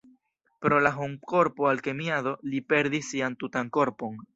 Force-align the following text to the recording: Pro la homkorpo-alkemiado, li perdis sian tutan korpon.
Pro 0.65 0.79
la 0.85 0.91
homkorpo-alkemiado, 0.95 2.35
li 2.51 2.65
perdis 2.75 3.15
sian 3.15 3.41
tutan 3.45 3.75
korpon. 3.79 4.25